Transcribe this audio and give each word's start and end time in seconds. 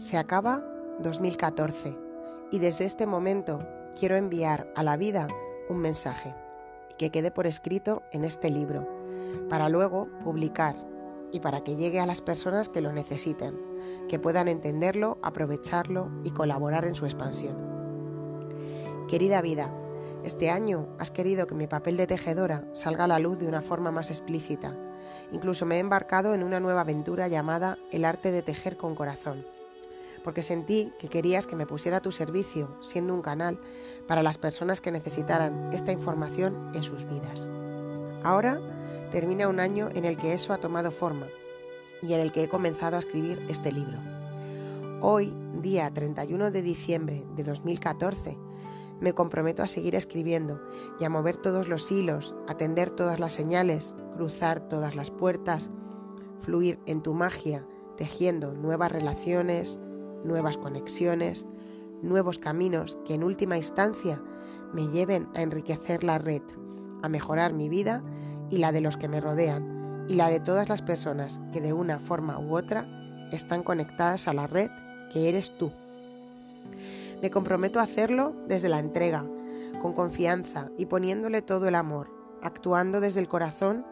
Se 0.00 0.16
acaba 0.16 0.64
2014 1.00 1.94
y 2.50 2.58
desde 2.58 2.86
este 2.86 3.06
momento 3.06 3.68
quiero 3.98 4.16
enviar 4.16 4.72
a 4.74 4.82
la 4.82 4.96
vida 4.96 5.28
un 5.68 5.76
mensaje 5.76 6.34
que 6.96 7.10
quede 7.10 7.30
por 7.30 7.46
escrito 7.46 8.02
en 8.10 8.24
este 8.24 8.48
libro, 8.48 8.88
para 9.50 9.68
luego 9.68 10.08
publicar 10.24 10.74
y 11.32 11.40
para 11.40 11.62
que 11.62 11.76
llegue 11.76 12.00
a 12.00 12.06
las 12.06 12.22
personas 12.22 12.70
que 12.70 12.80
lo 12.80 12.94
necesiten, 12.94 13.60
que 14.08 14.18
puedan 14.18 14.48
entenderlo, 14.48 15.18
aprovecharlo 15.22 16.10
y 16.24 16.30
colaborar 16.30 16.86
en 16.86 16.94
su 16.94 17.04
expansión. 17.04 17.58
Querida 19.06 19.42
vida, 19.42 19.70
este 20.24 20.48
año 20.48 20.88
has 20.98 21.10
querido 21.10 21.46
que 21.46 21.54
mi 21.54 21.66
papel 21.66 21.98
de 21.98 22.06
tejedora 22.06 22.64
salga 22.72 23.04
a 23.04 23.08
la 23.08 23.18
luz 23.18 23.38
de 23.38 23.48
una 23.48 23.60
forma 23.60 23.90
más 23.90 24.08
explícita. 24.08 24.74
Incluso 25.30 25.66
me 25.66 25.76
he 25.76 25.80
embarcado 25.80 26.32
en 26.32 26.42
una 26.42 26.58
nueva 26.58 26.80
aventura 26.80 27.28
llamada 27.28 27.76
El 27.92 28.06
arte 28.06 28.30
de 28.32 28.40
tejer 28.40 28.78
con 28.78 28.94
corazón, 28.94 29.44
porque 30.22 30.42
sentí 30.42 30.92
que 30.98 31.08
querías 31.08 31.46
que 31.46 31.56
me 31.56 31.66
pusiera 31.66 31.98
a 31.98 32.02
tu 32.02 32.12
servicio, 32.12 32.76
siendo 32.80 33.14
un 33.14 33.22
canal 33.22 33.60
para 34.06 34.22
las 34.22 34.38
personas 34.38 34.80
que 34.80 34.90
necesitaran 34.90 35.70
esta 35.72 35.92
información 35.92 36.70
en 36.74 36.82
sus 36.82 37.04
vidas. 37.04 37.48
Ahora 38.22 38.60
termina 39.10 39.48
un 39.48 39.60
año 39.60 39.88
en 39.94 40.04
el 40.04 40.16
que 40.16 40.34
eso 40.34 40.52
ha 40.52 40.58
tomado 40.58 40.90
forma 40.90 41.26
y 42.02 42.14
en 42.14 42.20
el 42.20 42.32
que 42.32 42.44
he 42.44 42.48
comenzado 42.48 42.96
a 42.96 43.00
escribir 43.00 43.44
este 43.48 43.72
libro. 43.72 43.98
Hoy, 45.00 45.32
día 45.62 45.90
31 45.90 46.50
de 46.50 46.62
diciembre 46.62 47.24
de 47.34 47.44
2014, 47.44 48.36
me 49.00 49.14
comprometo 49.14 49.62
a 49.62 49.66
seguir 49.66 49.94
escribiendo 49.94 50.60
y 50.98 51.04
a 51.04 51.10
mover 51.10 51.36
todos 51.36 51.68
los 51.68 51.90
hilos, 51.90 52.34
atender 52.46 52.90
todas 52.90 53.18
las 53.18 53.32
señales, 53.32 53.94
cruzar 54.12 54.60
todas 54.60 54.94
las 54.94 55.10
puertas, 55.10 55.70
fluir 56.38 56.78
en 56.86 57.02
tu 57.02 57.14
magia, 57.14 57.66
tejiendo 57.96 58.54
nuevas 58.54 58.92
relaciones, 58.92 59.80
nuevas 60.24 60.56
conexiones, 60.56 61.46
nuevos 62.02 62.38
caminos 62.38 62.98
que 63.04 63.14
en 63.14 63.24
última 63.24 63.56
instancia 63.56 64.22
me 64.72 64.88
lleven 64.88 65.28
a 65.34 65.42
enriquecer 65.42 66.04
la 66.04 66.18
red, 66.18 66.42
a 67.02 67.08
mejorar 67.08 67.52
mi 67.52 67.68
vida 67.68 68.02
y 68.48 68.58
la 68.58 68.72
de 68.72 68.80
los 68.80 68.96
que 68.96 69.08
me 69.08 69.20
rodean 69.20 70.04
y 70.08 70.14
la 70.14 70.28
de 70.28 70.40
todas 70.40 70.68
las 70.68 70.82
personas 70.82 71.40
que 71.52 71.60
de 71.60 71.72
una 71.72 71.98
forma 72.00 72.38
u 72.38 72.56
otra 72.56 72.88
están 73.30 73.62
conectadas 73.62 74.28
a 74.28 74.32
la 74.32 74.46
red 74.46 74.70
que 75.12 75.28
eres 75.28 75.56
tú. 75.56 75.72
Me 77.22 77.30
comprometo 77.30 77.80
a 77.80 77.84
hacerlo 77.84 78.34
desde 78.48 78.68
la 78.68 78.78
entrega, 78.78 79.24
con 79.80 79.92
confianza 79.92 80.70
y 80.76 80.86
poniéndole 80.86 81.42
todo 81.42 81.68
el 81.68 81.74
amor, 81.74 82.10
actuando 82.42 83.00
desde 83.00 83.20
el 83.20 83.28
corazón 83.28 83.86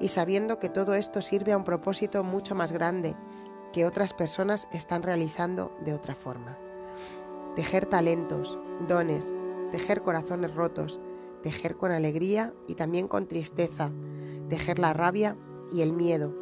y 0.00 0.08
sabiendo 0.08 0.58
que 0.58 0.68
todo 0.68 0.94
esto 0.94 1.22
sirve 1.22 1.52
a 1.52 1.56
un 1.56 1.64
propósito 1.64 2.22
mucho 2.24 2.54
más 2.54 2.72
grande 2.72 3.16
que 3.74 3.84
otras 3.84 4.14
personas 4.14 4.68
están 4.72 5.02
realizando 5.02 5.76
de 5.84 5.94
otra 5.94 6.14
forma. 6.14 6.56
Tejer 7.56 7.86
talentos, 7.86 8.56
dones, 8.86 9.34
tejer 9.72 10.00
corazones 10.00 10.54
rotos, 10.54 11.00
tejer 11.42 11.76
con 11.76 11.90
alegría 11.90 12.54
y 12.68 12.76
también 12.76 13.08
con 13.08 13.26
tristeza, 13.26 13.90
tejer 14.48 14.78
la 14.78 14.92
rabia 14.92 15.36
y 15.72 15.82
el 15.82 15.92
miedo, 15.92 16.36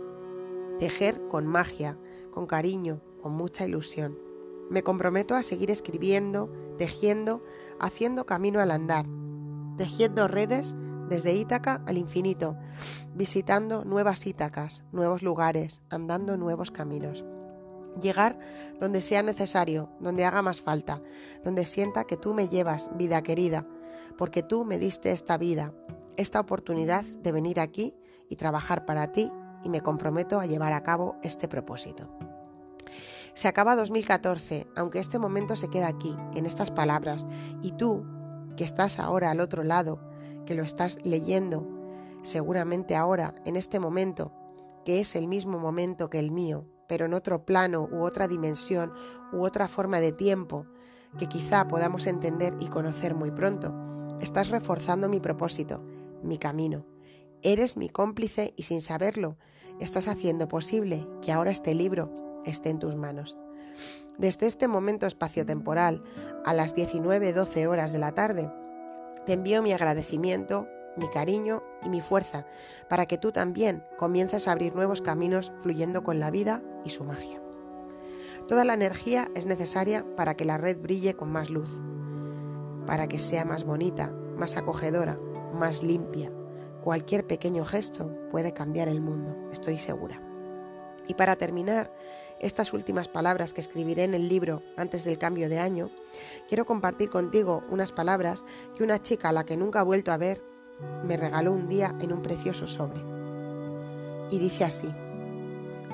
tejer 0.79 1.27
con 1.29 1.47
magia, 1.47 1.99
con 2.31 2.47
cariño, 2.47 3.01
con 3.23 3.33
mucha 3.33 3.65
ilusión. 3.65 4.19
Me 4.69 4.83
comprometo 4.83 5.35
a 5.35 5.43
seguir 5.43 5.71
escribiendo, 5.71 6.53
tejiendo, 6.77 7.43
haciendo 7.81 8.27
camino 8.27 8.61
al 8.61 8.71
andar, 8.71 9.07
tejiendo 9.79 10.29
redes 10.29 10.75
desde 11.13 11.35
Ítaca 11.35 11.83
al 11.87 11.99
infinito, 11.99 12.57
visitando 13.15 13.85
nuevas 13.85 14.27
Ítacas, 14.27 14.83
nuevos 14.93 15.23
lugares, 15.23 15.83
andando 15.91 16.39
nuevos 16.39 16.71
caminos. 16.71 17.23
Llegar 18.01 18.39
donde 18.81 19.03
sea 19.03 19.23
necesario, 19.23 19.91
donde 20.01 20.25
haga 20.25 20.41
más 20.41 20.63
falta, 20.63 21.03
donde 21.45 21.67
sienta 21.67 22.05
que 22.05 22.17
tú 22.17 22.33
me 22.33 22.49
llevas, 22.49 22.89
vida 22.97 23.23
querida, 23.23 23.67
porque 24.17 24.43
tú 24.43 24.65
me 24.65 24.79
diste 24.79 25.13
esta 25.13 25.37
vida, 25.37 25.75
esta 26.17 26.41
oportunidad 26.41 27.05
de 27.05 27.31
venir 27.31 27.61
aquí 27.61 27.95
y 28.31 28.37
trabajar 28.37 28.87
para 28.87 29.13
ti 29.13 29.31
y 29.63 29.69
me 29.69 29.83
comprometo 29.83 30.41
a 30.41 30.47
llevar 30.47 30.73
a 30.73 30.83
cabo 30.83 31.17
este 31.23 31.47
propósito. 31.47 32.09
Se 33.35 33.49
acaba 33.49 33.77
2014, 33.77 34.67
aunque 34.77 34.99
este 34.99 35.19
momento 35.19 35.57
se 35.57 35.69
queda 35.69 35.89
aquí, 35.89 36.17
en 36.35 36.47
estas 36.47 36.71
palabras, 36.71 37.27
y 37.61 37.73
tú, 37.73 38.07
que 38.57 38.65
estás 38.65 38.99
ahora 38.99 39.31
al 39.31 39.41
otro 39.41 39.63
lado, 39.63 40.01
que 40.47 40.55
lo 40.55 40.63
estás 40.63 40.99
leyendo, 41.05 41.67
seguramente 42.23 42.97
ahora, 42.97 43.35
en 43.45 43.57
este 43.57 43.81
momento, 43.81 44.33
que 44.85 45.01
es 45.01 45.17
el 45.17 45.27
mismo 45.27 45.59
momento 45.59 46.11
que 46.11 46.19
el 46.19 46.31
mío, 46.31 46.67
pero 46.89 47.07
en 47.07 47.15
otro 47.15 47.45
plano 47.45 47.89
u 47.91 48.03
otra 48.03 48.29
dimensión 48.29 48.93
u 49.33 49.45
otra 49.45 49.69
forma 49.69 50.01
de 50.01 50.13
tiempo, 50.13 50.67
que 51.19 51.27
quizá 51.27 51.69
podamos 51.69 52.07
entender 52.07 52.55
y 52.59 52.69
conocer 52.69 53.15
muy 53.15 53.31
pronto. 53.31 53.75
Estás 54.21 54.49
reforzando 54.49 55.09
mi 55.09 55.21
propósito, 55.21 55.83
mi 56.23 56.39
camino. 56.39 56.87
Eres 57.43 57.77
mi 57.77 57.89
cómplice 57.89 58.55
y 58.57 58.65
sin 58.65 58.81
saberlo, 58.81 59.37
estás 59.81 60.07
haciendo 60.07 60.49
posible 60.49 61.07
que 61.21 61.33
ahora 61.33 61.51
este 61.51 61.75
libro 61.75 62.13
esté 62.45 62.71
en 62.71 62.79
tus 62.79 62.97
manos. 62.97 63.37
Desde 64.19 64.47
este 64.47 64.69
momento 64.69 65.07
espaciotemporal, 65.07 66.03
a 66.45 66.55
las 66.55 66.77
19.12 66.77 67.67
horas 67.67 67.93
de 67.93 67.99
la 67.99 68.13
tarde, 68.13 68.53
te 69.27 69.35
envío 69.35 69.63
mi 69.63 69.73
agradecimiento, 69.73 70.69
mi 70.97 71.09
cariño 71.09 71.63
y 71.83 71.89
mi 71.89 72.01
fuerza 72.01 72.47
para 72.89 73.07
que 73.07 73.19
tú 73.19 73.33
también 73.33 73.85
comiences 73.97 74.49
a 74.49 74.53
abrir 74.53 74.75
nuevos 74.75 75.01
caminos 75.01 75.53
fluyendo 75.63 76.03
con 76.03 76.21
la 76.21 76.31
vida 76.31 76.63
y 76.85 76.91
su 76.91 77.05
magia. 77.05 77.41
Toda 78.49 78.65
la 78.65 78.75
energía 78.75 79.31
es 79.35 79.47
necesaria 79.47 80.05
para 80.17 80.35
que 80.35 80.45
la 80.45 80.59
red 80.59 80.79
brille 80.81 81.15
con 81.15 81.31
más 81.31 81.49
luz, 81.49 81.79
para 82.87 83.07
que 83.07 83.19
sea 83.19 83.45
más 83.45 83.65
bonita, 83.65 84.13
más 84.37 84.57
acogedora, 84.57 85.19
más 85.55 85.83
limpia. 85.83 86.31
Cualquier 86.83 87.27
pequeño 87.27 87.65
gesto 87.65 88.13
puede 88.31 88.53
cambiar 88.53 88.89
el 88.89 89.01
mundo, 89.01 89.37
estoy 89.53 89.79
segura. 89.79 90.32
Y 91.09 91.15
para 91.15 91.37
terminar, 91.37 91.93
estas 92.41 92.73
últimas 92.73 93.09
palabras 93.09 93.53
que 93.53 93.61
escribiré 93.61 94.05
en 94.05 94.15
el 94.15 94.29
libro 94.29 94.63
antes 94.77 95.05
del 95.05 95.19
cambio 95.19 95.49
de 95.49 95.59
año, 95.59 95.91
quiero 96.49 96.65
compartir 96.65 97.09
contigo 97.09 97.63
unas 97.71 97.93
palabras 97.93 98.45
que 98.77 98.83
una 98.83 99.01
chica 99.01 99.29
a 99.29 99.33
la 99.33 99.45
que 99.45 99.57
nunca 99.57 99.81
he 99.81 99.85
vuelto 99.85 100.13
a 100.13 100.17
ver 100.17 100.43
me 101.05 101.17
regaló 101.17 101.53
un 101.53 101.69
día 101.69 101.95
en 102.01 102.13
un 102.13 102.23
precioso 102.23 102.67
sobre. 102.67 103.01
Y 104.31 104.39
dice 104.39 104.65
así, 104.65 104.93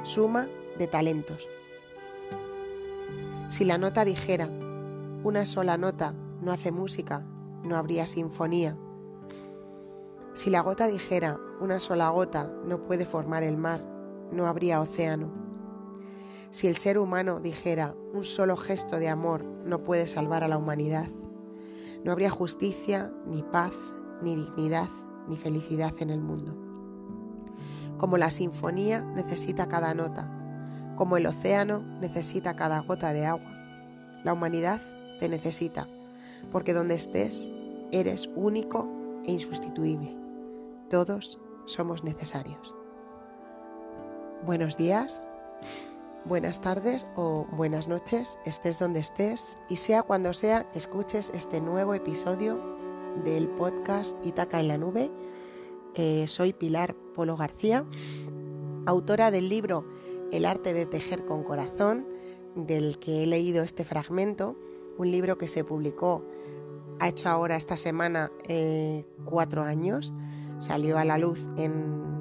suma 0.03 0.49
de 0.79 0.87
talentos. 0.87 1.49
Si 3.49 3.65
la 3.65 3.79
nota 3.79 4.05
dijera, 4.05 4.47
una 5.23 5.45
sola 5.47 5.77
nota 5.77 6.15
no 6.41 6.53
hace 6.53 6.71
música, 6.71 7.25
no 7.65 7.77
habría 7.77 8.07
sinfonía. 8.07 8.77
Si 10.35 10.51
la 10.51 10.61
gota 10.61 10.87
dijera, 10.87 11.39
una 11.61 11.81
sola 11.81 12.09
gota 12.11 12.53
no 12.65 12.81
puede 12.81 13.05
formar 13.05 13.43
el 13.43 13.57
mar, 13.57 13.83
no 14.33 14.47
habría 14.47 14.81
océano. 14.81 15.33
Si 16.51 16.67
el 16.67 16.77
ser 16.77 16.99
humano 16.99 17.41
dijera, 17.41 17.95
un 18.15 18.25
solo 18.25 18.57
gesto 18.57 18.99
de 18.99 19.09
amor 19.09 19.45
no 19.65 19.83
puede 19.83 20.07
salvar 20.07 20.45
a 20.45 20.49
la 20.49 20.57
humanidad, 20.57 21.09
no 22.05 22.13
habría 22.13 22.31
justicia, 22.31 23.13
ni 23.27 23.43
paz, 23.43 23.75
ni 24.23 24.37
dignidad, 24.37 24.89
ni 25.29 25.37
felicidad 25.37 25.93
en 26.01 26.11
el 26.11 26.21
mundo. 26.21 26.57
Como 27.99 28.17
la 28.17 28.31
sinfonía 28.31 29.03
necesita 29.03 29.69
cada 29.69 29.95
nota, 29.95 30.35
como 30.97 31.17
el 31.17 31.27
océano 31.27 31.81
necesita 32.01 32.57
cada 32.57 32.81
gota 32.81 33.13
de 33.13 33.27
agua, 33.27 33.53
la 34.25 34.33
humanidad 34.33 34.81
te 35.19 35.29
necesita, 35.29 35.87
porque 36.51 36.73
donde 36.73 36.95
estés 36.95 37.51
eres 37.93 38.31
único 38.35 38.89
e 39.25 39.33
insustituible. 39.33 40.17
Todos 40.89 41.39
somos 41.67 42.05
necesarios. 42.05 42.78
Buenos 44.47 44.77
días, 44.77 45.21
buenas 46.25 46.61
tardes 46.61 47.09
o 47.17 47.45
buenas 47.51 47.89
noches, 47.89 48.39
estés 48.47 48.79
donde 48.79 49.01
estés 49.01 49.59
y 49.69 49.77
sea 49.77 50.03
cuando 50.05 50.33
sea, 50.33 50.71
escuches 50.75 51.33
este 51.35 51.61
nuevo 51.61 51.93
episodio 51.93 52.63
del 53.25 53.49
podcast 53.49 54.17
Itaca 54.25 54.61
en 54.61 54.69
la 54.69 54.79
Nube. 54.79 55.11
Eh, 55.97 56.27
soy 56.29 56.53
Pilar 56.53 56.95
Polo 57.15 57.37
García, 57.37 57.85
autora 58.87 59.33
del 59.33 59.49
libro 59.49 59.85
El 60.31 60.47
arte 60.47 60.73
de 60.73 60.87
tejer 60.87 61.25
con 61.25 61.43
corazón, 61.43 62.07
del 62.55 63.01
que 63.01 63.25
he 63.25 63.27
leído 63.27 63.65
este 63.65 63.85
fragmento, 63.85 64.57
un 64.99 65.11
libro 65.11 65.37
que 65.37 65.49
se 65.49 65.65
publicó, 65.65 66.25
ha 67.01 67.09
hecho 67.09 67.29
ahora 67.29 67.57
esta 67.57 67.77
semana 67.77 68.31
eh, 68.47 69.05
cuatro 69.25 69.63
años, 69.63 70.13
salió 70.59 70.97
a 70.97 71.05
la 71.05 71.19
luz 71.19 71.45
en, 71.57 72.18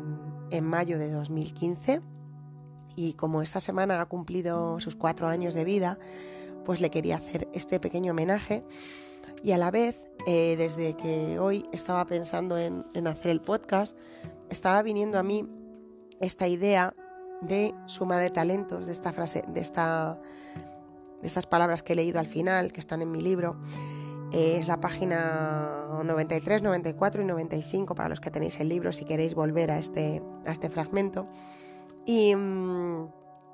en 0.52 0.64
mayo 0.64 1.00
de 1.00 1.12
2015 1.12 2.02
y 2.96 3.14
como 3.14 3.42
esta 3.42 3.60
semana 3.60 4.02
ha 4.02 4.06
cumplido 4.08 4.80
sus 4.80 4.96
cuatro 4.96 5.28
años 5.28 5.54
de 5.54 5.64
vida, 5.64 6.00
pues 6.66 6.82
le 6.82 6.90
quería 6.90 7.18
hacer 7.18 7.48
este 7.54 7.80
pequeño 7.80 8.12
homenaje 8.12 8.64
y 9.44 9.52
a 9.52 9.58
la 9.58 9.72
vez, 9.72 10.10
eh, 10.26 10.56
desde 10.58 10.96
que 10.96 11.40
hoy 11.40 11.64
estaba 11.72 12.06
pensando 12.06 12.58
en, 12.58 12.84
hacer 13.08 13.32
el 13.32 13.42
podcast, 13.42 13.96
estaba 14.50 14.82
viniendo 14.82 15.20
a 15.20 15.24
mí 15.24 15.48
esta 16.20 16.48
idea 16.48 16.96
de 17.42 17.74
suma 17.86 18.18
de 18.18 18.32
talentos, 18.32 18.88
de 18.88 18.94
esta 18.94 19.14
frase, 19.14 19.44
de 19.48 19.62
esta 19.62 20.20
de 21.22 21.28
estas 21.28 21.48
palabras 21.48 21.82
que 21.82 21.94
he 21.94 21.96
leído 21.96 22.20
al 22.20 22.28
final, 22.28 22.72
que 22.72 22.80
están 22.80 23.02
en 23.02 23.12
mi 23.12 23.22
libro, 23.22 23.60
es 24.32 24.68
la 24.68 24.80
página 24.80 26.02
93, 26.04 26.62
94 26.62 27.22
y 27.22 27.26
95 27.26 27.96
para 27.96 28.10
los 28.10 28.20
que 28.20 28.32
tenéis 28.32 28.60
el 28.60 28.70
libro 28.70 28.92
si 28.92 29.06
queréis 29.06 29.34
volver 29.34 29.72
a 29.72 29.80
este, 29.80 30.22
a 30.46 30.52
este 30.52 30.70
fragmento. 30.70 31.28
Y, 32.06 32.36
mm, 32.36 33.10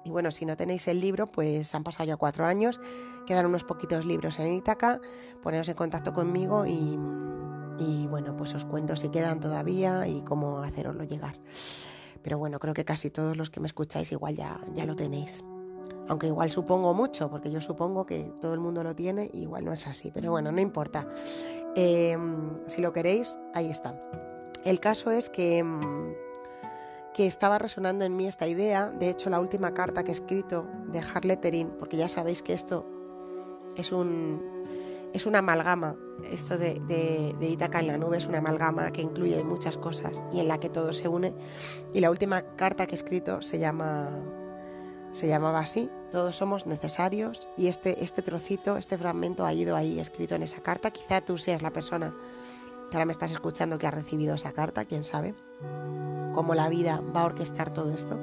y, 0.05 0.09
bueno, 0.09 0.31
si 0.31 0.45
no 0.45 0.57
tenéis 0.57 0.87
el 0.87 0.99
libro, 0.99 1.27
pues 1.27 1.73
han 1.75 1.83
pasado 1.83 2.05
ya 2.05 2.17
cuatro 2.17 2.45
años, 2.45 2.81
quedan 3.25 3.45
unos 3.45 3.63
poquitos 3.63 4.05
libros 4.05 4.39
en 4.39 4.53
Ítaca, 4.53 4.99
poneros 5.41 5.69
en 5.69 5.75
contacto 5.75 6.11
conmigo 6.11 6.65
y, 6.65 6.99
y 7.79 8.07
bueno, 8.07 8.35
pues 8.35 8.53
os 8.53 8.65
cuento 8.65 8.95
si 8.95 9.09
quedan 9.09 9.39
todavía 9.39 10.07
y 10.07 10.21
cómo 10.23 10.59
haceroslo 10.59 11.03
llegar. 11.03 11.35
Pero 12.21 12.37
bueno, 12.37 12.59
creo 12.59 12.73
que 12.73 12.85
casi 12.85 13.09
todos 13.09 13.37
los 13.37 13.49
que 13.49 13.59
me 13.59 13.67
escucháis 13.67 14.11
igual 14.11 14.35
ya, 14.35 14.59
ya 14.73 14.85
lo 14.85 14.95
tenéis. 14.95 15.43
Aunque 16.07 16.27
igual 16.27 16.51
supongo 16.51 16.93
mucho, 16.93 17.29
porque 17.29 17.49
yo 17.49 17.61
supongo 17.61 18.05
que 18.05 18.33
todo 18.41 18.53
el 18.53 18.59
mundo 18.59 18.83
lo 18.83 18.93
tiene 18.93 19.29
igual 19.33 19.65
no 19.65 19.71
es 19.71 19.87
así. 19.87 20.11
Pero 20.11 20.31
bueno, 20.31 20.51
no 20.51 20.59
importa. 20.59 21.07
Em, 21.75 22.59
si 22.67 22.81
lo 22.81 22.91
queréis, 22.91 23.39
ahí 23.53 23.69
está. 23.69 23.99
El 24.65 24.79
caso 24.79 25.11
es 25.11 25.29
que, 25.29 25.59
em, 25.59 26.13
que 27.13 27.27
estaba 27.27 27.57
resonando 27.57 28.05
en 28.05 28.15
mí 28.15 28.27
esta 28.27 28.47
idea. 28.47 28.89
De 28.91 29.09
hecho, 29.09 29.29
la 29.29 29.39
última 29.39 29.73
carta 29.73 30.03
que 30.03 30.11
he 30.11 30.13
escrito 30.13 30.67
de 30.87 30.99
Harlettering, 30.99 31.69
porque 31.79 31.97
ya 31.97 32.07
sabéis 32.07 32.41
que 32.41 32.53
esto 32.53 32.85
es 33.77 33.91
un, 33.91 34.41
es 35.13 35.25
una 35.25 35.39
amalgama. 35.39 35.95
Esto 36.31 36.57
de, 36.57 36.75
de, 36.87 37.35
de, 37.39 37.49
Itaca 37.49 37.79
en 37.79 37.87
la 37.87 37.97
nube 37.97 38.17
es 38.17 38.27
una 38.27 38.39
amalgama 38.39 38.91
que 38.91 39.01
incluye 39.01 39.43
muchas 39.43 39.77
cosas 39.77 40.23
y 40.31 40.39
en 40.39 40.47
la 40.47 40.59
que 40.59 40.69
todo 40.69 40.91
se 40.93 41.07
une. 41.07 41.33
Y 41.93 42.01
la 42.01 42.11
última 42.11 42.41
carta 42.55 42.85
que 42.85 42.95
he 42.95 42.97
escrito 42.97 43.41
se 43.41 43.59
llama 43.59 44.09
se 45.13 45.27
llamaba 45.27 45.59
así, 45.59 45.91
todos 46.09 46.35
somos 46.35 46.65
necesarios 46.65 47.47
y 47.55 47.67
este, 47.67 48.03
este 48.03 48.23
trocito, 48.23 48.77
este 48.77 48.97
fragmento 48.97 49.45
ha 49.45 49.53
ido 49.53 49.75
ahí 49.75 49.99
escrito 49.99 50.33
en 50.33 50.41
esa 50.41 50.61
carta. 50.61 50.89
Quizá 50.89 51.21
tú 51.21 51.37
seas 51.37 51.61
la 51.61 51.71
persona 51.71 52.15
que 52.89 52.97
ahora 52.97 53.05
me 53.05 53.11
estás 53.11 53.31
escuchando 53.31 53.77
que 53.77 53.85
ha 53.85 53.91
recibido 53.91 54.33
esa 54.33 54.53
carta, 54.53 54.85
quién 54.85 55.03
sabe, 55.03 55.35
cómo 56.33 56.55
la 56.55 56.67
vida 56.67 57.01
va 57.15 57.21
a 57.21 57.25
orquestar 57.25 57.71
todo 57.71 57.93
esto. 57.93 58.19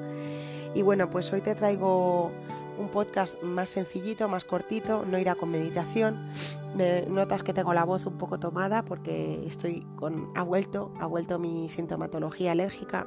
Y 0.75 0.81
bueno, 0.81 1.09
pues 1.09 1.31
hoy 1.31 1.39
te 1.39 1.55
traigo 1.55 2.31
un 2.77 2.89
podcast 2.89 3.41
más 3.41 3.69
sencillito, 3.69 4.27
más 4.27 4.43
cortito, 4.43 5.05
no 5.05 5.17
irá 5.17 5.35
con 5.35 5.49
meditación. 5.49 6.29
Me 6.75 7.05
notas 7.05 7.41
que 7.41 7.53
tengo 7.53 7.73
la 7.73 7.85
voz 7.85 8.05
un 8.05 8.17
poco 8.17 8.37
tomada 8.37 8.83
porque 8.83 9.45
estoy 9.45 9.85
con 9.95 10.29
ha 10.35 10.43
vuelto, 10.43 10.91
ha 10.99 11.05
vuelto 11.05 11.39
mi 11.39 11.69
sintomatología 11.69 12.51
alérgica 12.51 13.05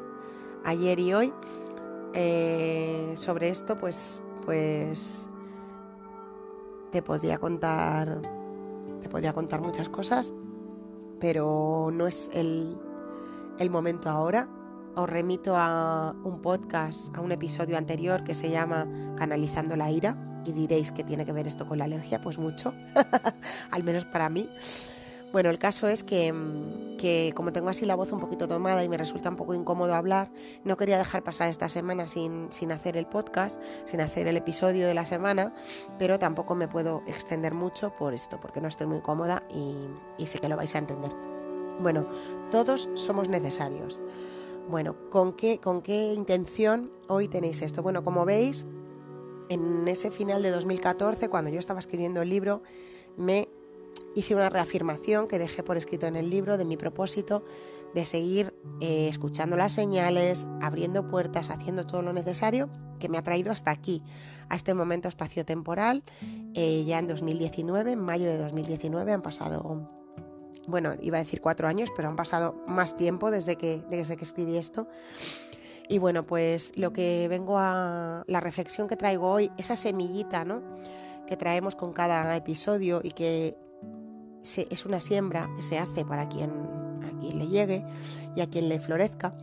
ayer 0.64 0.98
y 1.00 1.12
hoy. 1.12 1.34
Eh, 2.14 3.14
sobre 3.16 3.48
esto, 3.48 3.76
pues, 3.76 4.22
pues 4.44 5.28
te 6.92 7.02
podría 7.02 7.38
contar, 7.38 8.22
te 9.02 9.08
podría 9.08 9.32
contar 9.32 9.60
muchas 9.60 9.88
cosas, 9.88 10.32
pero 11.18 11.90
no 11.92 12.06
es 12.06 12.30
el, 12.34 12.80
el 13.58 13.70
momento 13.70 14.08
ahora 14.08 14.48
os 14.96 15.08
remito 15.08 15.56
a 15.56 16.14
un 16.22 16.40
podcast, 16.40 17.14
a 17.16 17.20
un 17.20 17.32
episodio 17.32 17.76
anterior 17.76 18.22
que 18.22 18.34
se 18.34 18.50
llama 18.50 18.86
Canalizando 19.16 19.76
la 19.76 19.90
ira 19.90 20.16
y 20.46 20.52
diréis 20.52 20.92
que 20.92 21.02
tiene 21.04 21.24
que 21.24 21.32
ver 21.32 21.46
esto 21.46 21.66
con 21.66 21.78
la 21.78 21.84
alergia, 21.84 22.20
pues 22.20 22.38
mucho, 22.38 22.72
al 23.70 23.82
menos 23.82 24.04
para 24.04 24.28
mí. 24.28 24.48
Bueno, 25.34 25.50
el 25.50 25.58
caso 25.58 25.88
es 25.88 26.04
que, 26.04 26.32
que, 26.96 27.32
como 27.34 27.52
tengo 27.52 27.68
así 27.68 27.86
la 27.86 27.96
voz 27.96 28.12
un 28.12 28.20
poquito 28.20 28.46
tomada 28.46 28.84
y 28.84 28.88
me 28.88 28.96
resulta 28.96 29.30
un 29.30 29.34
poco 29.34 29.52
incómodo 29.52 29.92
hablar, 29.92 30.30
no 30.62 30.76
quería 30.76 30.96
dejar 30.96 31.24
pasar 31.24 31.48
esta 31.48 31.68
semana 31.68 32.06
sin, 32.06 32.52
sin 32.52 32.70
hacer 32.70 32.96
el 32.96 33.08
podcast, 33.08 33.60
sin 33.84 34.00
hacer 34.00 34.28
el 34.28 34.36
episodio 34.36 34.86
de 34.86 34.94
la 34.94 35.06
semana, 35.06 35.52
pero 35.98 36.20
tampoco 36.20 36.54
me 36.54 36.68
puedo 36.68 37.02
extender 37.08 37.52
mucho 37.52 37.96
por 37.96 38.14
esto, 38.14 38.38
porque 38.38 38.60
no 38.60 38.68
estoy 38.68 38.86
muy 38.86 39.00
cómoda 39.00 39.42
y, 39.52 39.74
y 40.22 40.26
sé 40.26 40.38
que 40.38 40.48
lo 40.48 40.56
vais 40.56 40.72
a 40.76 40.78
entender. 40.78 41.10
Bueno, 41.80 42.06
todos 42.52 42.88
somos 42.94 43.28
necesarios. 43.28 44.00
Bueno, 44.68 44.94
¿con 45.10 45.32
qué, 45.32 45.58
¿con 45.58 45.82
qué 45.82 46.12
intención 46.12 46.92
hoy 47.08 47.26
tenéis 47.26 47.60
esto? 47.60 47.82
Bueno, 47.82 48.04
como 48.04 48.24
veis, 48.24 48.66
en 49.48 49.88
ese 49.88 50.12
final 50.12 50.44
de 50.44 50.52
2014, 50.52 51.28
cuando 51.28 51.50
yo 51.50 51.58
estaba 51.58 51.80
escribiendo 51.80 52.22
el 52.22 52.28
libro, 52.28 52.62
me 53.16 53.48
hice 54.14 54.34
una 54.34 54.50
reafirmación 54.50 55.28
que 55.28 55.38
dejé 55.38 55.62
por 55.62 55.76
escrito 55.76 56.06
en 56.06 56.16
el 56.16 56.30
libro 56.30 56.58
de 56.58 56.64
mi 56.64 56.76
propósito 56.76 57.44
de 57.94 58.04
seguir 58.04 58.54
eh, 58.80 59.08
escuchando 59.08 59.56
las 59.56 59.72
señales, 59.72 60.46
abriendo 60.60 61.06
puertas, 61.06 61.50
haciendo 61.50 61.86
todo 61.86 62.02
lo 62.02 62.12
necesario 62.12 62.68
que 62.98 63.08
me 63.08 63.18
ha 63.18 63.22
traído 63.22 63.52
hasta 63.52 63.70
aquí, 63.70 64.02
a 64.48 64.56
este 64.56 64.74
momento 64.74 65.08
espacio-temporal, 65.08 66.02
eh, 66.54 66.84
ya 66.84 66.98
en 66.98 67.06
2019, 67.06 67.92
en 67.92 68.00
mayo 68.00 68.26
de 68.26 68.38
2019, 68.38 69.12
han 69.12 69.22
pasado 69.22 69.90
bueno, 70.66 70.94
iba 71.02 71.18
a 71.18 71.20
decir 71.22 71.40
cuatro 71.40 71.68
años, 71.68 71.90
pero 71.94 72.08
han 72.08 72.16
pasado 72.16 72.62
más 72.66 72.96
tiempo 72.96 73.30
desde 73.30 73.56
que, 73.56 73.82
desde 73.90 74.16
que 74.16 74.24
escribí 74.24 74.56
esto. 74.56 74.88
Y 75.88 75.98
bueno, 75.98 76.24
pues 76.24 76.72
lo 76.76 76.92
que 76.92 77.26
vengo 77.28 77.58
a. 77.58 78.24
La 78.26 78.40
reflexión 78.40 78.88
que 78.88 78.96
traigo 78.96 79.30
hoy, 79.30 79.50
esa 79.58 79.76
semillita, 79.76 80.44
¿no? 80.44 80.62
Que 81.26 81.36
traemos 81.36 81.74
con 81.74 81.92
cada 81.92 82.34
episodio 82.36 83.00
y 83.04 83.10
que 83.10 83.58
es 84.44 84.86
una 84.86 85.00
siembra 85.00 85.50
que 85.56 85.62
se 85.62 85.78
hace 85.78 86.04
para 86.04 86.28
quien, 86.28 86.50
a 87.02 87.18
quien 87.18 87.38
le 87.38 87.48
llegue 87.48 87.84
y 88.36 88.40
a 88.40 88.46
quien 88.48 88.68
le 88.68 88.78
florezca, 88.78 89.36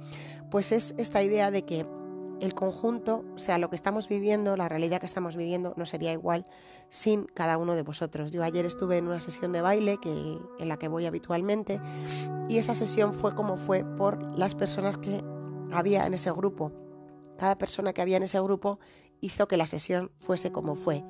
pues 0.50 0.71
es 0.71 0.94
esta 0.98 1.24
idea 1.24 1.51
de 1.51 1.65
que 1.65 1.86
el 2.42 2.56
conjunto, 2.56 3.24
o 3.36 3.38
sea, 3.38 3.59
lo 3.59 3.69
que 3.69 3.75
estamos 3.75 4.07
viviendo, 4.07 4.57
la 4.57 4.68
realidad 4.68 5.00
que 5.00 5.06
estamos 5.06 5.36
viviendo, 5.36 5.74
no 5.77 5.86
sería 5.86 6.12
igual 6.12 6.48
sin 6.89 7.25
cada 7.25 7.57
uno 7.57 7.75
de 7.75 7.83
vosotros. 7.83 8.31
Yo 8.31 8.44
ayer 8.44 8.65
estuve 8.65 8.98
en 8.98 9.07
una 9.07 9.21
sesión 9.21 9.51
de 9.51 9.62
baile 9.62 9.98
que, 10.01 10.38
en 10.59 10.68
la 10.68 10.77
que 10.77 10.88
voy 10.88 11.06
habitualmente 11.06 11.80
y 12.50 12.57
esa 12.57 12.74
sesión 12.74 13.13
fue 13.13 13.36
como 13.36 13.57
fue 13.57 13.83
por 13.83 14.38
las 14.38 14.56
personas 14.56 14.97
que 14.97 15.24
había 15.71 16.06
en 16.06 16.15
ese 16.15 16.31
grupo. 16.31 16.71
Cada 17.38 17.57
persona 17.57 17.94
que 17.94 18.01
había 18.01 18.18
en 18.18 18.24
ese 18.24 18.42
grupo 18.42 18.80
hizo 19.21 19.47
que 19.47 19.57
la 19.57 19.68
sesión 19.68 20.12
fuese 20.18 20.51
como 20.51 20.75
fue. 20.75 21.04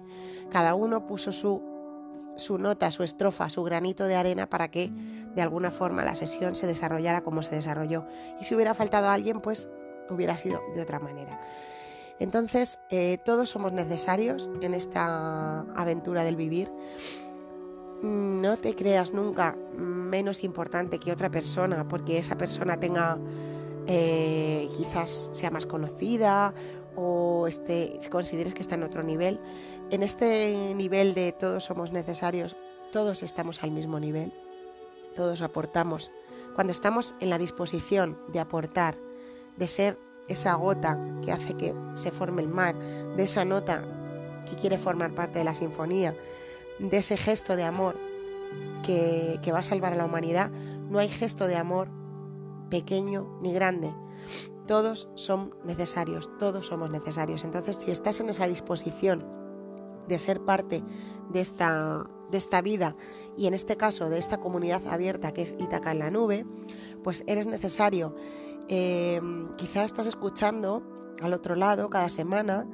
Cada 0.50 0.76
uno 0.76 1.08
puso 1.08 1.32
su, 1.32 1.62
su 2.36 2.58
nota, 2.58 2.92
su 2.92 3.04
estrofa, 3.04 3.50
su 3.50 3.64
granito 3.64 4.06
de 4.06 4.16
arena 4.16 4.50
para 4.50 4.70
que 4.70 4.92
de 5.36 5.42
alguna 5.42 5.72
forma 5.72 6.04
la 6.04 6.16
sesión 6.16 6.56
se 6.56 6.68
desarrollara 6.68 7.22
como 7.22 7.44
se 7.44 7.56
desarrolló. 7.56 8.06
Y 8.40 8.44
si 8.44 8.56
hubiera 8.56 8.74
faltado 8.74 9.10
alguien, 9.10 9.42
pues 9.42 9.70
hubiera 10.10 10.38
sido 10.38 10.62
de 10.74 10.82
otra 10.82 11.00
manera. 11.00 11.40
Entonces, 12.20 12.80
eh, 12.92 13.18
todos 13.26 13.50
somos 13.50 13.74
necesarios 13.74 14.50
en 14.62 14.74
esta 14.74 15.62
aventura 15.76 16.24
del 16.24 16.36
vivir. 16.36 16.72
No 18.04 18.58
te 18.58 18.76
creas 18.76 19.14
nunca 19.14 19.56
menos 19.76 20.44
importante 20.44 21.00
que 21.00 21.12
otra 21.12 21.30
persona 21.30 21.88
porque 21.88 22.18
esa 22.20 22.38
persona 22.38 22.80
tenga, 22.80 23.18
eh, 23.88 24.70
quizás 24.78 25.30
sea 25.34 25.50
más 25.50 25.66
conocida 25.66 26.54
o 26.96 27.48
este, 27.48 28.00
consideres 28.10 28.54
que 28.54 28.62
está 28.62 28.76
en 28.76 28.84
otro 28.84 29.04
nivel. 29.04 29.40
En 29.92 30.04
este 30.04 30.74
nivel 30.76 31.14
de 31.14 31.32
todos 31.32 31.64
somos 31.64 31.92
necesarios, 31.92 32.56
todos 32.92 33.24
estamos 33.24 33.64
al 33.64 33.72
mismo 33.72 34.00
nivel, 34.00 34.34
todos 35.16 35.42
aportamos. 35.42 36.12
Cuando 36.56 36.74
estamos 36.74 37.16
en 37.20 37.30
la 37.30 37.38
disposición 37.38 38.18
de 38.32 38.40
aportar, 38.40 38.98
de 39.58 39.68
ser 39.68 40.00
esa 40.28 40.54
gota 40.56 41.00
que 41.24 41.32
hace 41.32 41.56
que 41.56 41.74
se 41.94 42.12
forme 42.12 42.42
el 42.42 42.48
mar, 42.48 42.78
de 43.16 43.24
esa 43.24 43.46
nota 43.46 43.84
que 44.50 44.56
quiere 44.56 44.78
formar 44.78 45.14
parte 45.14 45.40
de 45.40 45.46
la 45.46 45.54
sinfonía, 45.54 46.16
de 46.80 46.98
ese 46.98 47.18
gesto 47.18 47.56
de 47.56 47.64
amor 47.64 47.98
que, 48.84 49.52
va 49.52 49.60
a 49.60 49.64
salvar 49.64 49.94
a 49.94 49.96
la 49.96 50.06
humanidad, 50.06 50.50
no 50.90 51.00
hay 51.00 51.08
gesto 51.08 51.48
de 51.48 51.56
amor 51.56 51.90
pequeño 52.70 53.40
ni 53.42 53.54
grande. 53.54 53.94
Todos 54.72 55.10
son 55.16 55.54
necesarios, 55.66 56.32
todos 56.40 56.68
somos 56.68 56.90
necesarios. 56.90 57.44
Entonces, 57.44 57.76
si 57.76 57.92
estás 57.92 58.22
en 58.22 58.30
esa 58.30 58.48
disposición 58.48 59.28
de 60.08 60.18
ser 60.18 60.46
parte 60.46 60.82
de 61.30 61.42
esta, 61.42 62.06
de 62.32 62.38
esta 62.38 62.62
vida 62.62 62.96
y 63.38 63.48
en 63.48 63.54
este 63.54 63.76
caso 63.76 64.10
de 64.10 64.18
esta 64.18 64.40
comunidad 64.40 64.88
abierta 64.88 65.34
que 65.34 65.42
es 65.42 65.56
Ítaca 65.60 65.92
en 65.92 66.00
la 66.00 66.10
nube, 66.10 66.46
pues 67.04 67.26
eres 67.28 67.48
necesario 67.48 68.16
Em, 68.74 69.52
quizás 69.58 69.88
estás 69.88 70.08
escuchando 70.08 70.82
al 71.22 71.34
otro 71.34 71.56
lado 71.56 71.90
cada 71.90 72.08
semana 72.08 72.66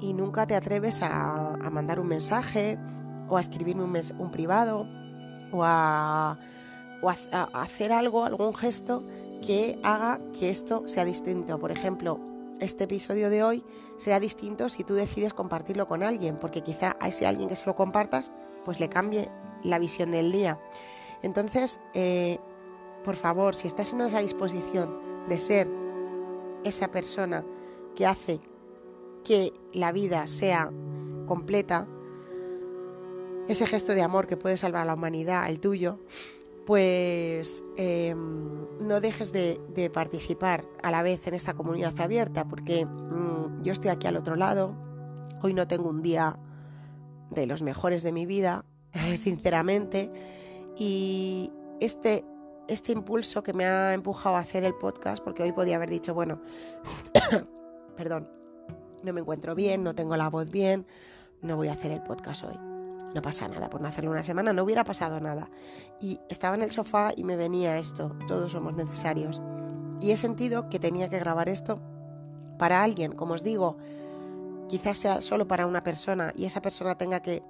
y 0.00 0.14
nunca 0.14 0.46
te 0.46 0.54
atreves 0.54 1.02
a, 1.02 1.58
mandar 1.70 2.00
un 2.00 2.08
mensaje 2.08 2.78
o 3.28 3.36
a 3.36 3.40
escribirme 3.40 3.84
un, 3.84 4.30
privado 4.30 4.86
o, 5.52 5.62
a, 5.62 6.38
hacer 7.52 7.92
algo, 7.92 8.24
algún 8.24 8.54
gesto 8.54 9.04
que 9.42 9.78
haga 9.82 10.20
que 10.38 10.48
esto 10.48 10.88
sea 10.88 11.04
distinto. 11.04 11.58
Por 11.58 11.70
ejemplo, 11.70 12.18
este 12.60 12.84
episodio 12.84 13.28
de 13.28 13.42
hoy 13.42 13.64
será 13.96 14.20
distinto 14.20 14.68
si 14.68 14.84
tú 14.84 14.94
decides 14.94 15.34
compartirlo 15.34 15.86
con 15.86 16.02
alguien, 16.02 16.38
porque 16.38 16.62
quizá 16.62 16.96
a 17.00 17.08
ese 17.08 17.26
alguien 17.26 17.48
que 17.48 17.56
se 17.56 17.66
lo 17.66 17.74
compartas, 17.74 18.32
pues 18.64 18.80
le 18.80 18.88
cambie 18.88 19.28
la 19.62 19.78
visión 19.78 20.12
del 20.12 20.32
día. 20.32 20.60
Entonces, 21.22 21.80
eh, 21.94 22.38
por 23.04 23.16
favor, 23.16 23.54
si 23.54 23.66
estás 23.66 23.92
en 23.92 24.00
esa 24.00 24.20
disposición 24.20 24.98
de 25.28 25.38
ser 25.38 25.68
esa 26.64 26.88
persona 26.90 27.44
que 27.94 28.06
hace 28.06 28.38
que 29.24 29.52
la 29.72 29.92
vida 29.92 30.26
sea 30.26 30.70
completa, 31.26 31.86
ese 33.48 33.66
gesto 33.66 33.94
de 33.94 34.02
amor 34.02 34.26
que 34.26 34.36
puede 34.36 34.56
salvar 34.56 34.82
a 34.82 34.84
la 34.84 34.94
humanidad, 34.94 35.48
el 35.48 35.58
tuyo, 35.58 35.98
pues 36.66 37.64
em, 37.76 38.66
no 38.80 39.00
dejes 39.00 39.32
de, 39.32 39.90
participar 39.92 40.64
a 40.82 40.90
la 40.90 41.02
vez 41.02 41.26
en 41.26 41.34
esta 41.34 41.54
comunidad 41.54 41.98
abierta, 42.00 42.46
porque 42.46 42.86
mm, 42.86 43.62
yo 43.62 43.72
estoy 43.72 43.90
aquí 43.90 44.06
al 44.06 44.16
otro 44.16 44.36
lado, 44.36 44.74
hoy 45.42 45.54
no 45.54 45.66
tengo 45.66 45.88
un 45.88 46.02
día 46.02 46.38
de 47.30 47.46
los 47.46 47.62
mejores 47.62 48.02
de 48.02 48.12
mi 48.12 48.26
vida, 48.26 48.64
sinceramente, 49.16 50.10
y 50.76 51.52
este, 51.80 52.24
este 52.68 52.92
impulso 52.92 53.42
que 53.42 53.52
me 53.52 53.64
ha 53.64 53.94
empujado 53.94 54.36
a 54.36 54.40
hacer 54.40 54.64
el 54.64 54.74
podcast, 54.74 55.22
porque 55.22 55.42
hoy 55.42 55.52
podía 55.52 55.76
haber 55.76 55.90
dicho, 55.90 56.14
bueno, 56.14 56.40
perdón, 57.96 58.28
no 59.02 59.12
me 59.12 59.20
encuentro 59.20 59.54
bien, 59.54 59.82
no 59.82 59.94
tengo 59.94 60.16
la 60.16 60.30
voz 60.30 60.48
bien, 60.50 60.86
no 61.40 61.56
voy 61.56 61.68
a 61.68 61.72
hacer 61.72 61.90
el 61.90 62.02
podcast 62.02 62.44
hoy 62.44 62.71
no 63.14 63.22
pasa 63.22 63.48
nada, 63.48 63.68
por 63.68 63.80
no 63.80 63.88
hacerlo 63.88 64.10
una 64.10 64.24
semana 64.24 64.52
no 64.52 64.62
hubiera 64.62 64.84
pasado 64.84 65.20
nada. 65.20 65.50
Y 66.00 66.20
estaba 66.28 66.56
en 66.56 66.62
el 66.62 66.70
sofá 66.70 67.12
y 67.16 67.24
me 67.24 67.36
venía 67.36 67.78
esto, 67.78 68.16
todos 68.26 68.52
somos 68.52 68.74
necesarios. 68.74 69.42
Y 70.00 70.10
he 70.10 70.16
sentido 70.16 70.68
que 70.68 70.78
tenía 70.78 71.08
que 71.08 71.18
grabar 71.18 71.48
esto 71.48 71.80
para 72.58 72.82
alguien, 72.82 73.12
como 73.12 73.34
os 73.34 73.42
digo, 73.42 73.76
quizás 74.68 74.98
sea 74.98 75.20
solo 75.20 75.46
para 75.46 75.66
una 75.66 75.82
persona 75.82 76.32
y 76.34 76.44
esa 76.44 76.62
persona 76.62 76.96
tenga 76.96 77.20
que 77.20 77.42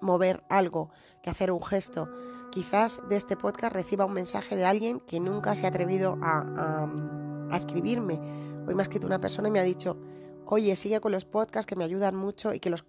mover 0.00 0.42
algo, 0.48 0.90
que 1.22 1.30
hacer 1.30 1.50
un 1.50 1.62
gesto. 1.62 2.08
Quizás 2.50 3.00
de 3.08 3.16
este 3.16 3.36
podcast 3.36 3.74
reciba 3.74 4.06
un 4.06 4.14
mensaje 4.14 4.56
de 4.56 4.64
alguien 4.64 5.00
que 5.00 5.20
nunca 5.20 5.54
se 5.54 5.66
ha 5.66 5.68
atrevido 5.68 6.18
a, 6.22 6.88
a 7.50 7.56
escribirme. 7.56 8.14
Hoy 8.66 8.74
me 8.74 8.82
ha 8.82 8.84
escrito 8.84 9.06
una 9.06 9.18
persona 9.18 9.48
y 9.48 9.50
me 9.50 9.60
ha 9.60 9.64
dicho, 9.64 9.96
oye, 10.50 10.74
sigue 10.76 11.00
con 11.00 11.12
los 11.12 11.24
podcasts 11.24 11.66
que 11.66 11.76
me 11.76 11.84
ayudan 11.84 12.14
mucho 12.16 12.52
y 12.52 12.60
que 12.60 12.70
los, 12.70 12.84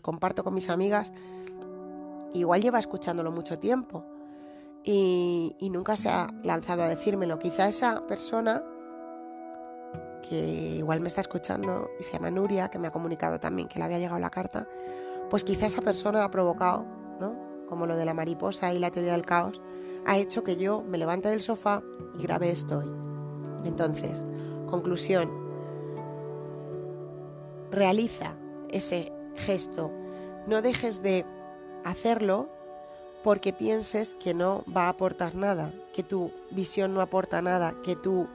comparto 0.00 0.42
con 0.42 0.54
mis 0.54 0.70
amigas. 0.70 1.12
Igual 2.32 2.62
lleva 2.62 2.78
escuchándolo 2.78 3.30
mucho 3.30 3.58
tiempo 3.58 4.04
y, 4.82 5.56
nunca 5.70 5.96
se 5.96 6.08
ha 6.08 6.28
lanzado 6.42 6.82
a 6.82 6.88
decírmelo. 6.88 7.38
Quizá 7.38 7.68
esa 7.68 8.06
persona 8.06 8.64
que 10.28 10.76
igual 10.78 11.00
me 11.00 11.08
está 11.08 11.20
escuchando 11.20 11.90
y 12.00 12.04
se 12.04 12.12
llama 12.12 12.30
Nuria, 12.30 12.70
que 12.70 12.78
me 12.78 12.88
ha 12.88 12.90
comunicado 12.90 13.38
también 13.38 13.68
que 13.68 13.78
le 13.78 13.84
había 13.84 13.98
llegado 13.98 14.18
la 14.18 14.30
carta, 14.30 14.66
pues 15.28 15.44
quizá 15.44 15.66
esa 15.66 15.82
persona 15.82 16.24
ha 16.24 16.30
provocado, 16.30 16.86
¿no? 17.20 17.36
como 17.68 17.86
lo 17.86 17.96
de 17.96 18.04
la 18.04 18.14
mariposa 18.14 18.72
y 18.72 18.78
la 18.78 18.90
teoría 18.90 19.12
del 19.12 19.26
caos, 19.26 19.60
ha 20.06 20.16
hecho 20.16 20.42
que 20.42 20.56
yo 20.56 20.82
me 20.82 20.98
levante 20.98 21.28
del 21.28 21.42
sofá 21.42 21.82
y 22.18 22.22
grabe 22.22 22.50
esto. 22.50 22.82
Entonces, 23.64 24.24
conclusión, 24.66 25.43
realiza 27.74 28.34
ese 28.70 29.12
gesto. 29.36 29.90
No 30.46 30.62
dejes 30.62 31.02
de 31.02 31.24
hacerlo 31.84 32.48
porque 33.22 33.52
pienses 33.52 34.16
que 34.16 34.34
no 34.34 34.64
va 34.74 34.84
a 34.84 34.90
aportar 34.90 35.34
nada, 35.34 35.72
que 35.92 36.02
tu 36.02 36.30
visión 36.50 36.92
no 36.92 37.00
aporta 37.00 37.40
nada, 37.40 37.74
que 37.82 37.96
tú, 37.96 38.28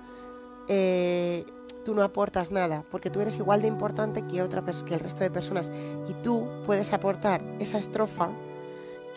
eh, 0.67 1.46
tú 1.86 1.93
no 1.93 2.01
aportas 2.01 2.51
nada, 2.51 2.84
porque 2.89 3.12
tú 3.12 3.22
eres 3.22 3.38
igual 3.38 3.62
de 3.62 3.67
importante 3.67 4.24
que, 4.24 4.41
otra, 4.41 4.63
que 4.65 4.93
el 4.96 5.00
resto 5.00 5.24
de 5.24 5.29
personas 5.29 5.72
y 6.10 6.13
tú 6.15 6.48
puedes 6.65 6.91
aportar 6.91 7.41
esa 7.60 7.77
estrofa 7.77 8.31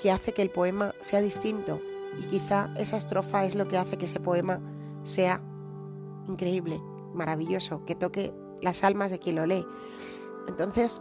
que 0.00 0.10
hace 0.10 0.32
que 0.32 0.42
el 0.42 0.50
poema 0.50 0.94
sea 1.00 1.20
distinto 1.20 1.80
y 2.18 2.24
quizá 2.24 2.70
esa 2.76 2.98
estrofa 2.98 3.44
es 3.46 3.54
lo 3.54 3.66
que 3.68 3.78
hace 3.78 3.96
que 3.96 4.06
ese 4.06 4.20
poema 4.20 4.60
sea 5.02 5.40
increíble, 6.28 6.80
maravilloso, 7.14 7.84
que 7.84 7.94
toque 7.94 8.34
las 8.60 8.84
almas 8.84 9.10
de 9.10 9.18
quien 9.18 9.36
lo 9.36 9.46
lee. 9.46 9.66
Entonces, 10.48 11.00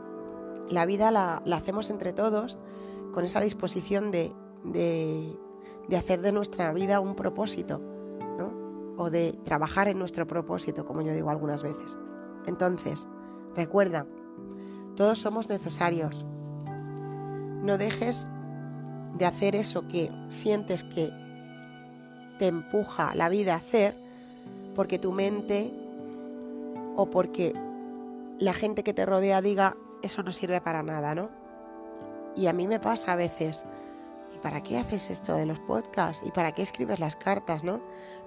la 0.70 0.86
vida 0.86 1.12
la, 1.12 1.42
hacemos 1.54 1.90
entre 1.90 2.14
todos 2.14 2.58
con 3.12 3.24
esa 3.26 3.42
disposición 3.42 4.12
de, 4.12 4.34
de, 4.64 5.98
hacer 5.98 6.22
de 6.22 6.32
nuestra 6.32 6.72
vida 6.74 7.00
un 7.00 7.16
propósito, 7.16 7.82
¿no? 8.38 8.94
O 8.98 9.10
de 9.10 9.34
trabajar 9.44 9.88
en 9.88 10.00
nuestro 10.00 10.28
propósito, 10.28 10.86
como 10.86 11.02
yo 11.02 11.14
digo 11.14 11.30
algunas 11.30 11.64
veces. 11.64 11.98
Entonces, 12.46 13.08
recuerda, 13.56 14.06
todos 14.96 15.20
somos 15.20 15.50
necesarios. 15.50 16.26
No 17.64 17.78
dejes 17.78 18.28
de 19.18 19.26
hacer 19.26 19.56
eso 19.56 19.88
que 19.88 20.12
sientes 20.28 20.84
que 20.84 21.12
te 22.40 22.48
empuja 22.48 23.14
la 23.16 23.30
vida 23.30 23.54
a 23.54 23.58
hacer 23.58 23.96
porque 24.74 24.98
tu 24.98 25.12
mente 25.12 25.72
o 26.96 27.10
porque 27.10 27.54
la 28.42 28.54
gente 28.54 28.84
que 28.84 28.94
te 28.94 29.06
rodea 29.06 29.40
diga 29.42 29.78
eso 30.02 30.24
no 30.24 30.32
sirve 30.32 30.60
para 30.62 30.82
nada, 30.82 31.14
¿no? 31.14 31.30
Y 32.36 32.48
a 32.48 32.54
mí 32.54 32.68
me 32.68 32.80
pasa 32.80 33.14
a 33.14 33.16
veces, 33.16 33.66
¿y 34.36 34.40
para 34.40 34.64
qué 34.64 34.80
haces 34.80 35.12
esto 35.12 35.36
de 35.36 35.46
los 35.46 35.60
podcasts? 35.60 36.26
¿Y 36.26 36.32
para 36.32 36.52
qué 36.52 36.64
escribes 36.64 37.00
las 37.00 37.16
cartas, 37.16 37.64
no? 37.64 37.82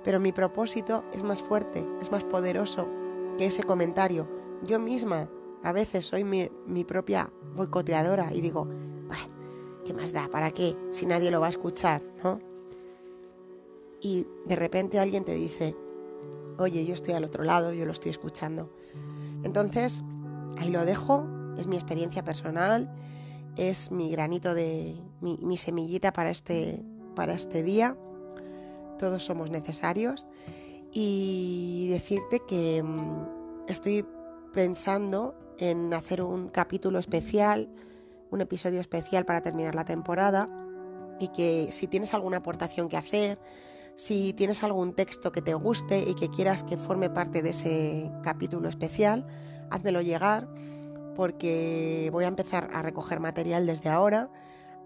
Pero 0.04 0.21
mi 0.21 0.30
propósito 0.30 1.04
es 1.12 1.25
más 1.25 1.42
fuerte, 1.42 1.85
es 2.00 2.12
más 2.12 2.23
poderoso 2.23 2.88
que 3.37 3.47
ese 3.47 3.64
comentario. 3.64 4.28
Yo 4.62 4.78
misma 4.78 5.28
a 5.64 5.73
veces 5.73 6.06
soy 6.06 6.23
mi, 6.23 6.85
propia 6.85 7.33
boicoteadora 7.56 8.33
y 8.33 8.40
digo, 8.40 8.68
¿qué 9.85 9.94
más 9.94 10.12
da? 10.12 10.28
¿Para 10.28 10.52
qué? 10.52 10.76
Si 10.90 11.06
nadie 11.06 11.33
lo 11.33 11.40
va 11.40 11.47
a 11.47 11.50
escuchar, 11.50 12.02
¿no? 12.23 12.40
Y 14.00 14.28
de 14.47 14.54
repente 14.54 15.00
alguien 15.00 15.25
te 15.25 15.35
dice, 15.35 15.75
oye, 16.59 16.85
yo 16.85 16.94
estoy 16.94 17.14
al 17.14 17.25
otro 17.25 17.42
lado, 17.42 17.73
yo 17.73 17.85
lo 17.85 17.92
estoy 17.92 18.12
escuchando. 18.12 18.71
Entonces, 19.44 20.02
ahí 20.58 20.70
lo 20.70 20.84
dejo, 20.84 21.26
es 21.56 21.66
mi 21.66 21.76
experiencia 21.76 22.24
personal, 22.24 22.92
es 23.56 23.92
mi 23.92 24.10
granito 24.10 24.54
de, 24.54 24.94
mi, 25.20 25.56
semillita 25.56 26.12
para 26.12 26.30
este, 26.30 26.84
para 27.14 27.34
este 27.34 27.62
día. 27.62 27.96
Todos 28.98 29.22
somos 29.22 29.50
necesarios. 29.50 30.26
Y 30.92 31.88
decirte 31.90 32.40
que 32.46 32.82
mm, 32.82 33.64
estoy 33.68 34.06
pensando 34.52 35.34
en 35.58 35.92
hacer 35.92 36.22
un 36.22 36.48
capítulo 36.48 36.98
especial, 36.98 37.68
un 38.30 38.40
episodio 38.40 38.80
especial 38.80 39.24
para 39.24 39.40
terminar 39.40 39.74
la 39.74 39.84
temporada 39.84 40.48
y 41.20 41.28
que 41.28 41.68
si 41.70 41.86
tienes 41.86 42.14
alguna 42.14 42.38
aportación 42.38 42.88
que 42.88 42.96
hacer, 42.96 43.38
si 43.94 44.32
tienes 44.32 44.62
algún 44.64 44.94
texto 44.94 45.32
que 45.32 45.42
te 45.42 45.54
guste 45.54 46.04
y 46.08 46.14
que 46.14 46.28
quieras 46.28 46.62
que 46.62 46.76
forme 46.76 47.10
parte 47.10 47.42
de 47.42 47.50
ese 47.50 48.12
capítulo 48.22 48.68
especial, 48.68 49.24
házmelo 49.70 50.00
llegar 50.02 50.48
porque 51.14 52.08
voy 52.12 52.24
a 52.24 52.28
empezar 52.28 52.70
a 52.72 52.82
recoger 52.82 53.20
material 53.20 53.66
desde 53.66 53.90
ahora 53.90 54.30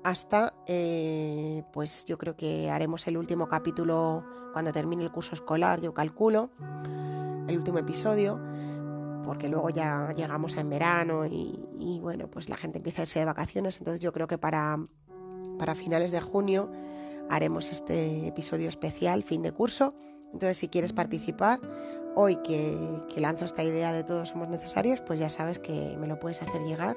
hasta, 0.05 0.55
eh, 0.67 1.63
pues 1.73 2.05
yo 2.05 2.19
creo 2.19 2.37
que 2.37 2.71
haremos 2.71 3.07
el 3.09 3.17
último 3.17 3.49
capítulo 3.49 4.25
cuando 4.53 4.73
termine 4.73 5.03
el 5.03 5.11
curso 5.11 5.35
escolar, 5.35 5.81
yo 5.81 5.93
calculo, 5.93 6.51
el 7.49 7.57
último 7.57 7.79
episodio, 7.79 8.41
porque 9.25 9.49
luego 9.49 9.71
ya 9.71 10.13
llegamos 10.17 10.57
en 10.57 10.71
verano 10.71 11.27
y, 11.27 11.69
y 11.79 11.99
bueno, 12.01 12.31
pues 12.31 12.49
la 12.49 12.57
gente 12.57 12.79
empieza 12.79 13.03
a 13.03 13.05
irse 13.05 13.19
de 13.19 13.25
vacaciones, 13.25 13.79
entonces 13.79 14.01
yo 14.01 14.13
creo 14.13 14.27
que 14.29 14.39
para, 14.39 14.79
para 15.59 15.75
finales 15.75 16.13
de 16.13 16.21
junio 16.21 16.71
haremos 17.31 17.71
este 17.71 18.27
episodio 18.27 18.69
especial, 18.69 19.23
fin 19.23 19.43
de 19.43 19.53
curso. 19.53 19.95
Entonces, 20.33 20.59
si 20.59 20.69
quieres 20.69 20.93
participar, 20.93 21.61
hoy 22.15 22.37
que, 22.37 22.77
lanzo 23.17 23.45
esta 23.45 23.63
idea 23.63 23.93
de 23.93 24.05
todos 24.05 24.31
somos 24.31 24.49
necesarios, 24.49 25.01
pues 25.01 25.19
ya 25.19 25.31
sabes 25.31 25.59
que 25.59 25.97
me 25.99 26.07
lo 26.07 26.19
puedes 26.19 26.43
hacer 26.43 26.63
llegar 26.63 26.97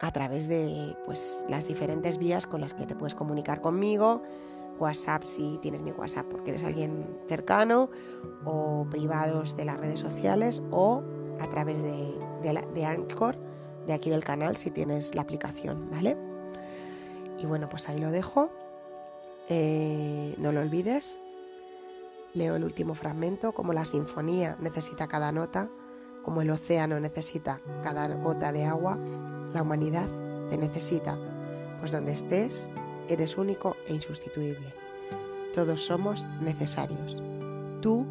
a 0.00 0.12
través 0.12 0.48
de 0.48 0.96
pues, 1.04 1.44
las 1.48 1.66
diferentes 1.66 2.18
vías 2.18 2.46
con 2.46 2.60
las 2.60 2.72
que 2.72 2.86
te 2.86 2.94
puedes 2.94 3.14
comunicar 3.14 3.60
conmigo. 3.60 4.22
WhatsApp 4.78 5.24
si 5.24 5.58
tienes 5.60 5.82
mi 5.82 5.90
WhatsApp 5.90 6.26
porque 6.30 6.50
eres 6.50 6.62
alguien 6.62 7.20
cercano, 7.26 7.90
o 8.44 8.86
privados 8.88 9.56
de 9.56 9.64
las 9.64 9.76
redes 9.76 10.00
sociales, 10.00 10.62
o 10.70 11.02
a 11.40 11.48
través 11.50 11.82
de, 11.82 12.14
de, 12.42 12.84
Anchor, 12.84 13.36
de 13.86 13.92
aquí 13.92 14.08
del 14.08 14.24
canal, 14.24 14.56
si 14.56 14.70
tienes 14.70 15.14
la 15.14 15.22
aplicación, 15.22 15.90
¿vale? 15.90 16.16
Y 17.38 17.46
bueno, 17.46 17.68
pues 17.68 17.88
ahí 17.88 17.98
lo 17.98 18.10
dejo. 18.10 18.50
Eh, 19.48 20.34
no 20.38 20.52
lo 20.52 20.60
olvides. 20.60 21.20
Leo 22.34 22.56
el 22.56 22.64
último 22.64 22.94
fragmento, 22.94 23.52
como 23.52 23.72
la 23.72 23.84
sinfonía 23.84 24.56
necesita 24.60 25.08
cada 25.08 25.32
nota, 25.32 25.70
como 26.22 26.42
el 26.42 26.50
océano 26.50 27.00
necesita 27.00 27.60
cada 27.82 28.06
gota 28.16 28.52
de 28.52 28.64
agua, 28.64 28.98
la 29.54 29.62
humanidad 29.62 30.06
te 30.50 30.58
necesita, 30.58 31.18
pues 31.80 31.92
donde 31.92 32.12
estés, 32.12 32.68
eres 33.08 33.38
único 33.38 33.76
e 33.86 33.94
insustituible. 33.94 34.74
Todos 35.54 35.80
somos 35.80 36.26
necesarios. 36.42 37.16
Tú 37.80 38.06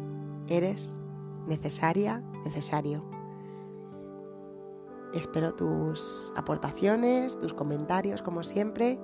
eres 0.48 0.98
necesaria, 1.46 2.18
necesario. 2.44 3.07
Espero 5.14 5.54
tus 5.54 6.32
aportaciones, 6.36 7.38
tus 7.38 7.54
comentarios, 7.54 8.22
como 8.22 8.42
siempre, 8.42 9.00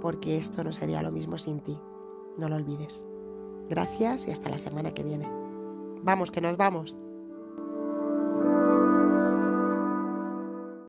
porque 0.00 0.36
esto 0.36 0.64
no 0.64 0.72
sería 0.72 1.02
lo 1.02 1.12
mismo 1.12 1.38
sin 1.38 1.60
ti. 1.60 1.78
No 2.38 2.48
lo 2.48 2.56
olvides. 2.56 3.04
Gracias 3.68 4.26
y 4.26 4.30
hasta 4.30 4.50
la 4.50 4.58
semana 4.58 4.92
que 4.92 5.02
viene. 5.02 5.28
Vamos, 6.02 6.30
que 6.30 6.40
nos 6.40 6.56
vamos. 6.56 6.94